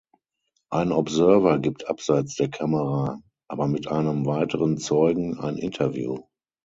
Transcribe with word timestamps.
Ein 0.71 0.93
Observer 0.93 1.59
gibt 1.59 1.87
abseits 1.87 2.33
der 2.33 2.49
Kamera, 2.49 3.21
aber 3.47 3.67
mit 3.67 3.85
einem 3.85 4.25
weiteren 4.25 4.79
Zeugen, 4.79 5.39
ein 5.39 5.57
Interview. 5.59 6.23